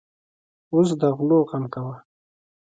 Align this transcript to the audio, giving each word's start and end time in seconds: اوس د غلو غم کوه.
اوس 0.73 0.89
د 1.01 1.03
غلو 1.17 1.39
غم 1.49 1.63
کوه. 1.73 1.95